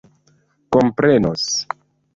komprenos 0.73 1.47